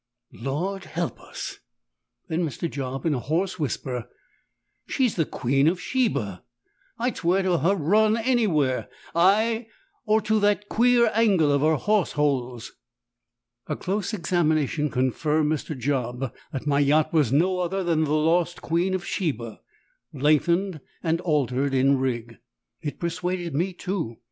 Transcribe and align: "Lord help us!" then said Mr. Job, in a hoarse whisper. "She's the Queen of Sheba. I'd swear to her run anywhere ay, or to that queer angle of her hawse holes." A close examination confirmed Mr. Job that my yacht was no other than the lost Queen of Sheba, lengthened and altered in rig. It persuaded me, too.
"Lord 0.33 0.85
help 0.85 1.21
us!" 1.21 1.59
then 2.27 2.49
said 2.49 2.69
Mr. 2.71 2.71
Job, 2.73 3.05
in 3.05 3.13
a 3.13 3.19
hoarse 3.19 3.59
whisper. 3.59 4.09
"She's 4.87 5.13
the 5.15 5.25
Queen 5.25 5.67
of 5.67 5.79
Sheba. 5.79 6.43
I'd 6.97 7.17
swear 7.17 7.43
to 7.43 7.59
her 7.59 7.75
run 7.75 8.17
anywhere 8.17 8.89
ay, 9.13 9.67
or 10.07 10.19
to 10.21 10.39
that 10.39 10.67
queer 10.69 11.11
angle 11.13 11.51
of 11.51 11.61
her 11.61 11.75
hawse 11.75 12.13
holes." 12.13 12.71
A 13.67 13.75
close 13.75 14.11
examination 14.11 14.89
confirmed 14.89 15.51
Mr. 15.51 15.77
Job 15.77 16.33
that 16.51 16.65
my 16.65 16.79
yacht 16.79 17.13
was 17.13 17.31
no 17.31 17.59
other 17.59 17.83
than 17.83 18.03
the 18.03 18.11
lost 18.13 18.59
Queen 18.59 18.95
of 18.95 19.05
Sheba, 19.05 19.61
lengthened 20.11 20.81
and 21.03 21.21
altered 21.21 21.75
in 21.75 21.99
rig. 21.99 22.39
It 22.81 22.99
persuaded 22.99 23.53
me, 23.53 23.71
too. 23.73 24.15